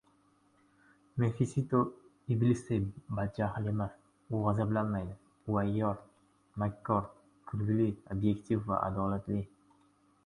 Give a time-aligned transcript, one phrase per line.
[1.23, 1.81] Mefisto
[2.35, 2.79] iblisday
[3.19, 3.99] badjaxl emas,
[4.33, 5.15] u gʻazablanmaydi,
[5.53, 6.03] u ayyor,
[6.65, 7.07] makkor,
[7.53, 9.47] kulgili, obyektiv va adolatli.